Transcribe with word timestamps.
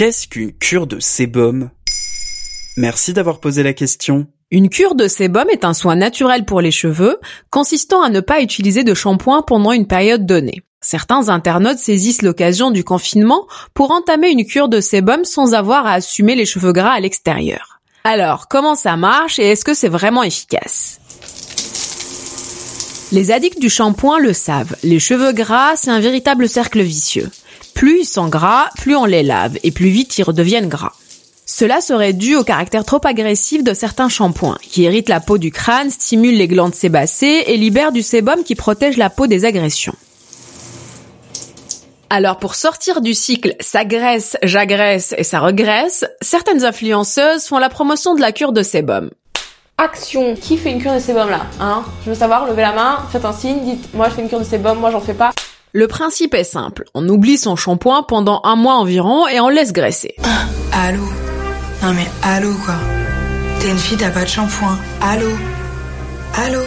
Qu'est-ce 0.00 0.28
qu'une 0.28 0.52
cure 0.52 0.86
de 0.86 0.98
sébum? 0.98 1.68
Merci 2.78 3.12
d'avoir 3.12 3.38
posé 3.38 3.62
la 3.62 3.74
question. 3.74 4.28
Une 4.50 4.70
cure 4.70 4.94
de 4.94 5.06
sébum 5.06 5.44
est 5.52 5.62
un 5.62 5.74
soin 5.74 5.94
naturel 5.94 6.46
pour 6.46 6.62
les 6.62 6.70
cheveux, 6.70 7.18
consistant 7.50 8.02
à 8.02 8.08
ne 8.08 8.20
pas 8.20 8.40
utiliser 8.40 8.82
de 8.82 8.94
shampoing 8.94 9.42
pendant 9.42 9.72
une 9.72 9.86
période 9.86 10.24
donnée. 10.24 10.62
Certains 10.80 11.28
internautes 11.28 11.76
saisissent 11.76 12.22
l'occasion 12.22 12.70
du 12.70 12.82
confinement 12.82 13.46
pour 13.74 13.90
entamer 13.90 14.30
une 14.30 14.46
cure 14.46 14.70
de 14.70 14.80
sébum 14.80 15.26
sans 15.26 15.52
avoir 15.52 15.84
à 15.84 15.92
assumer 15.92 16.34
les 16.34 16.46
cheveux 16.46 16.72
gras 16.72 16.92
à 16.92 17.00
l'extérieur. 17.00 17.82
Alors, 18.04 18.48
comment 18.48 18.76
ça 18.76 18.96
marche 18.96 19.38
et 19.38 19.50
est-ce 19.50 19.66
que 19.66 19.74
c'est 19.74 19.88
vraiment 19.88 20.22
efficace? 20.22 20.98
Les 23.12 23.32
addicts 23.32 23.60
du 23.60 23.68
shampoing 23.68 24.18
le 24.18 24.32
savent, 24.32 24.76
les 24.82 24.98
cheveux 24.98 25.32
gras, 25.32 25.76
c'est 25.76 25.90
un 25.90 26.00
véritable 26.00 26.48
cercle 26.48 26.80
vicieux. 26.80 27.28
Plus 27.80 28.00
ils 28.00 28.04
sont 28.04 28.28
gras, 28.28 28.68
plus 28.76 28.94
on 28.94 29.06
les 29.06 29.22
lave 29.22 29.56
et 29.62 29.70
plus 29.70 29.88
vite 29.88 30.18
ils 30.18 30.22
redeviennent 30.22 30.68
gras. 30.68 30.92
Cela 31.46 31.80
serait 31.80 32.12
dû 32.12 32.36
au 32.36 32.44
caractère 32.44 32.84
trop 32.84 33.00
agressif 33.04 33.64
de 33.64 33.72
certains 33.72 34.10
shampoings, 34.10 34.58
qui 34.60 34.82
irritent 34.82 35.08
la 35.08 35.18
peau 35.18 35.38
du 35.38 35.50
crâne, 35.50 35.88
stimulent 35.88 36.36
les 36.36 36.46
glandes 36.46 36.74
sébacées 36.74 37.44
et 37.46 37.56
libèrent 37.56 37.92
du 37.92 38.02
sébum 38.02 38.44
qui 38.44 38.54
protège 38.54 38.98
la 38.98 39.08
peau 39.08 39.26
des 39.26 39.46
agressions. 39.46 39.94
Alors 42.10 42.36
pour 42.36 42.54
sortir 42.54 43.00
du 43.00 43.14
cycle 43.14 43.56
ça 43.60 43.86
graisse, 43.86 44.36
j'agresse 44.42 45.14
et 45.16 45.24
ça 45.24 45.40
regresse, 45.40 46.04
certaines 46.20 46.66
influenceuses 46.66 47.46
font 47.46 47.56
la 47.56 47.70
promotion 47.70 48.14
de 48.14 48.20
la 48.20 48.32
cure 48.32 48.52
de 48.52 48.62
sébum. 48.62 49.08
Action, 49.78 50.34
qui 50.34 50.58
fait 50.58 50.72
une 50.72 50.82
cure 50.82 50.92
de 50.92 51.00
sébum 51.00 51.30
là? 51.30 51.46
Hein? 51.58 51.82
Je 52.04 52.10
veux 52.10 52.14
savoir, 52.14 52.46
levez 52.46 52.60
la 52.60 52.72
main, 52.72 52.98
faites 53.10 53.24
un 53.24 53.32
signe, 53.32 53.64
dites 53.64 53.94
moi 53.94 54.10
je 54.10 54.16
fais 54.16 54.20
une 54.20 54.28
cure 54.28 54.40
de 54.40 54.44
sébum, 54.44 54.78
moi 54.78 54.90
j'en 54.90 55.00
fais 55.00 55.14
pas. 55.14 55.32
Le 55.72 55.86
principe 55.86 56.34
est 56.34 56.42
simple, 56.42 56.82
on 56.94 57.08
oublie 57.08 57.38
son 57.38 57.54
shampoing 57.54 58.02
pendant 58.02 58.40
un 58.42 58.56
mois 58.56 58.74
environ 58.74 59.28
et 59.28 59.38
on 59.38 59.48
laisse 59.48 59.72
graisser. 59.72 60.16
Allô? 60.72 61.04
Non 61.84 61.92
mais 61.94 62.08
allô 62.24 62.52
quoi? 62.64 62.74
T'es 63.60 63.70
une 63.70 63.78
fille, 63.78 63.96
t'as 63.96 64.10
pas 64.10 64.24
de 64.24 64.28
shampoing. 64.28 64.76
Allô? 65.00 65.28
Allô? 66.34 66.58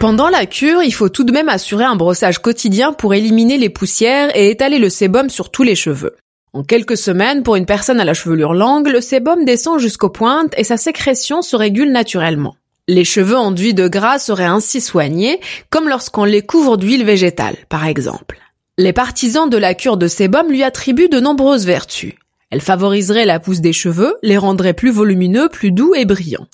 Pendant 0.00 0.28
la 0.28 0.46
cure, 0.46 0.82
il 0.82 0.92
faut 0.92 1.08
tout 1.08 1.22
de 1.22 1.30
même 1.30 1.48
assurer 1.48 1.84
un 1.84 1.94
brossage 1.94 2.40
quotidien 2.40 2.92
pour 2.92 3.14
éliminer 3.14 3.58
les 3.58 3.70
poussières 3.70 4.36
et 4.36 4.50
étaler 4.50 4.80
le 4.80 4.90
sébum 4.90 5.30
sur 5.30 5.50
tous 5.50 5.62
les 5.62 5.76
cheveux. 5.76 6.16
En 6.52 6.64
quelques 6.64 6.96
semaines, 6.96 7.44
pour 7.44 7.54
une 7.54 7.66
personne 7.66 8.00
à 8.00 8.04
la 8.04 8.14
chevelure 8.14 8.54
longue, 8.54 8.88
le 8.88 9.00
sébum 9.00 9.44
descend 9.44 9.78
jusqu'aux 9.78 10.10
pointes 10.10 10.52
et 10.56 10.64
sa 10.64 10.76
sécrétion 10.76 11.42
se 11.42 11.54
régule 11.54 11.92
naturellement. 11.92 12.56
Les 12.92 13.04
cheveux 13.04 13.36
enduits 13.36 13.72
de 13.72 13.86
gras 13.86 14.18
seraient 14.18 14.42
ainsi 14.42 14.80
soignés, 14.80 15.38
comme 15.70 15.88
lorsqu'on 15.88 16.24
les 16.24 16.42
couvre 16.42 16.76
d'huile 16.76 17.04
végétale, 17.04 17.54
par 17.68 17.86
exemple. 17.86 18.40
Les 18.78 18.92
partisans 18.92 19.48
de 19.48 19.56
la 19.56 19.74
cure 19.74 19.96
de 19.96 20.08
sébum 20.08 20.50
lui 20.50 20.64
attribuent 20.64 21.08
de 21.08 21.20
nombreuses 21.20 21.66
vertus. 21.66 22.14
Elle 22.50 22.60
favoriserait 22.60 23.26
la 23.26 23.38
pousse 23.38 23.60
des 23.60 23.72
cheveux, 23.72 24.16
les 24.24 24.36
rendrait 24.36 24.74
plus 24.74 24.90
volumineux, 24.90 25.48
plus 25.48 25.70
doux 25.70 25.94
et 25.94 26.04
brillants. 26.04 26.48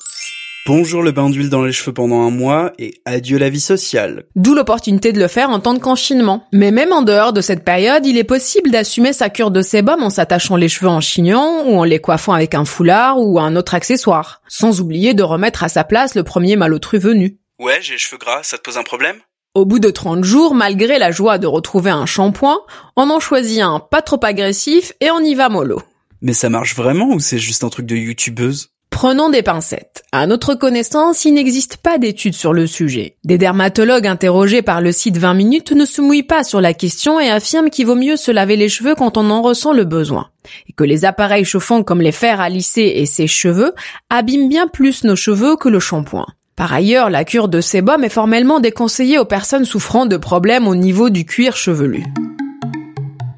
Bonjour 0.66 1.00
le 1.00 1.12
bain 1.12 1.30
d'huile 1.30 1.48
dans 1.48 1.62
les 1.62 1.70
cheveux 1.70 1.94
pendant 1.94 2.22
un 2.22 2.30
mois 2.30 2.72
et 2.76 3.00
adieu 3.04 3.38
la 3.38 3.50
vie 3.50 3.60
sociale. 3.60 4.24
D'où 4.34 4.52
l'opportunité 4.52 5.12
de 5.12 5.20
le 5.20 5.28
faire 5.28 5.50
en 5.50 5.60
temps 5.60 5.74
de 5.74 5.78
confinement. 5.78 6.48
Mais 6.52 6.72
même 6.72 6.92
en 6.92 7.02
dehors 7.02 7.32
de 7.32 7.40
cette 7.40 7.64
période, 7.64 8.04
il 8.04 8.18
est 8.18 8.24
possible 8.24 8.72
d'assumer 8.72 9.12
sa 9.12 9.30
cure 9.30 9.52
de 9.52 9.62
sébum 9.62 10.02
en 10.02 10.10
s'attachant 10.10 10.56
les 10.56 10.68
cheveux 10.68 10.90
en 10.90 11.00
chignon 11.00 11.62
ou 11.68 11.78
en 11.78 11.84
les 11.84 12.00
coiffant 12.00 12.32
avec 12.32 12.52
un 12.56 12.64
foulard 12.64 13.20
ou 13.20 13.38
un 13.38 13.54
autre 13.54 13.74
accessoire. 13.74 14.42
Sans 14.48 14.80
oublier 14.80 15.14
de 15.14 15.22
remettre 15.22 15.62
à 15.62 15.68
sa 15.68 15.84
place 15.84 16.16
le 16.16 16.24
premier 16.24 16.56
malotru 16.56 16.98
venu. 16.98 17.38
Ouais, 17.60 17.78
j'ai 17.80 17.92
les 17.92 17.98
cheveux 18.00 18.18
gras, 18.18 18.42
ça 18.42 18.58
te 18.58 18.62
pose 18.64 18.76
un 18.76 18.82
problème? 18.82 19.18
Au 19.54 19.66
bout 19.66 19.78
de 19.78 19.90
30 19.90 20.24
jours, 20.24 20.56
malgré 20.56 20.98
la 20.98 21.12
joie 21.12 21.38
de 21.38 21.46
retrouver 21.46 21.92
un 21.92 22.06
shampoing, 22.06 22.58
on 22.96 23.08
en 23.10 23.20
choisit 23.20 23.60
un 23.60 23.78
pas 23.78 24.02
trop 24.02 24.18
agressif 24.24 24.94
et 25.00 25.12
on 25.12 25.20
y 25.20 25.36
va 25.36 25.48
mollo. 25.48 25.80
Mais 26.22 26.32
ça 26.32 26.50
marche 26.50 26.74
vraiment 26.74 27.10
ou 27.10 27.20
c'est 27.20 27.38
juste 27.38 27.62
un 27.62 27.68
truc 27.68 27.86
de 27.86 27.94
youtubeuse? 27.94 28.70
Prenons 28.96 29.28
des 29.28 29.42
pincettes. 29.42 30.04
À 30.10 30.26
notre 30.26 30.54
connaissance, 30.54 31.26
il 31.26 31.34
n'existe 31.34 31.76
pas 31.76 31.98
d'études 31.98 32.32
sur 32.32 32.54
le 32.54 32.66
sujet. 32.66 33.18
Des 33.24 33.36
dermatologues 33.36 34.06
interrogés 34.06 34.62
par 34.62 34.80
le 34.80 34.90
site 34.90 35.18
20 35.18 35.34
minutes 35.34 35.72
ne 35.72 35.84
se 35.84 36.00
mouillent 36.00 36.22
pas 36.22 36.44
sur 36.44 36.62
la 36.62 36.72
question 36.72 37.20
et 37.20 37.28
affirment 37.28 37.68
qu'il 37.68 37.84
vaut 37.84 37.94
mieux 37.94 38.16
se 38.16 38.30
laver 38.30 38.56
les 38.56 38.70
cheveux 38.70 38.94
quand 38.94 39.18
on 39.18 39.28
en 39.28 39.42
ressent 39.42 39.74
le 39.74 39.84
besoin. 39.84 40.28
Et 40.66 40.72
que 40.72 40.82
les 40.82 41.04
appareils 41.04 41.44
chauffants 41.44 41.82
comme 41.82 42.00
les 42.00 42.10
fers 42.10 42.40
à 42.40 42.48
lisser 42.48 42.90
et 42.96 43.04
sèche-cheveux 43.04 43.74
abîment 44.08 44.48
bien 44.48 44.66
plus 44.66 45.04
nos 45.04 45.14
cheveux 45.14 45.56
que 45.56 45.68
le 45.68 45.78
shampoing. 45.78 46.28
Par 46.56 46.72
ailleurs, 46.72 47.10
la 47.10 47.26
cure 47.26 47.48
de 47.48 47.60
sébum 47.60 48.02
est 48.02 48.08
formellement 48.08 48.60
déconseillée 48.60 49.18
aux 49.18 49.26
personnes 49.26 49.66
souffrant 49.66 50.06
de 50.06 50.16
problèmes 50.16 50.66
au 50.66 50.74
niveau 50.74 51.10
du 51.10 51.26
cuir 51.26 51.54
chevelu. 51.54 52.02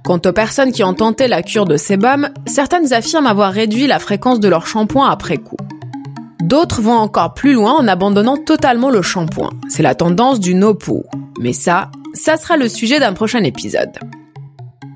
Quant 0.09 0.23
aux 0.25 0.33
personnes 0.33 0.73
qui 0.73 0.83
ont 0.83 0.95
tenté 0.95 1.29
la 1.29 1.43
cure 1.43 1.67
de 1.67 1.77
sébum, 1.77 2.31
certaines 2.47 2.95
affirment 2.95 3.27
avoir 3.27 3.53
réduit 3.53 3.87
la 3.87 3.99
fréquence 3.99 4.41
de 4.41 4.49
leur 4.49 4.67
shampoing 4.67 5.07
après 5.07 5.37
coup. 5.37 5.59
D'autres 6.43 6.81
vont 6.81 6.95
encore 6.95 7.35
plus 7.35 7.53
loin 7.53 7.75
en 7.75 7.87
abandonnant 7.87 8.39
totalement 8.39 8.89
le 8.89 9.03
shampoing. 9.03 9.51
C'est 9.69 9.83
la 9.83 9.95
tendance 9.95 10.41
du 10.41 10.55
no-poo. 10.55 11.05
Mais 11.43 11.53
ça, 11.53 11.91
ça 12.15 12.39
sera 12.39 12.57
le 12.57 12.71
sujet 12.71 12.99
d'un 12.99 13.13
prochain 13.13 13.45
épisode. 13.45 13.99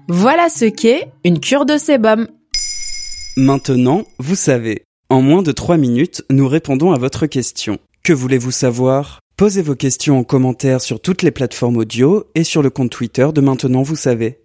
Voilà 0.08 0.48
ce 0.48 0.64
qu'est 0.64 1.12
une 1.24 1.40
cure 1.40 1.66
de 1.66 1.76
sébum. 1.76 2.26
Maintenant, 3.36 4.04
vous 4.18 4.34
savez. 4.34 4.84
En 5.10 5.20
moins 5.20 5.42
de 5.42 5.52
3 5.52 5.76
minutes, 5.76 6.24
nous 6.30 6.48
répondons 6.48 6.90
à 6.90 6.98
votre 6.98 7.26
question. 7.26 7.76
Que 8.02 8.14
voulez-vous 8.14 8.50
savoir? 8.50 9.20
Posez 9.36 9.60
vos 9.60 9.74
questions 9.74 10.18
en 10.18 10.24
commentaire 10.24 10.80
sur 10.80 11.00
toutes 11.00 11.20
les 11.20 11.32
plateformes 11.32 11.76
audio 11.76 12.24
et 12.34 12.44
sur 12.44 12.62
le 12.62 12.70
compte 12.70 12.90
Twitter 12.90 13.28
de 13.34 13.42
Maintenant, 13.42 13.82
vous 13.82 13.96
savez. 13.96 14.41